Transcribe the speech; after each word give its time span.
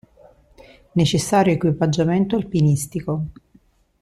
Necessario 0.93 1.53
equipaggiamento 1.53 2.35
alpinistico. 2.35 3.13